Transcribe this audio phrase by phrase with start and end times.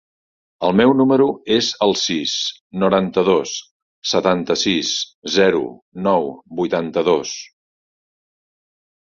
[0.67, 1.25] El meu número
[1.55, 2.33] es el sis,
[2.83, 3.53] noranta-dos,
[4.13, 4.95] setanta-sis,
[5.37, 5.63] zero,
[6.09, 6.27] nou,
[6.63, 7.37] vuitanta-dos.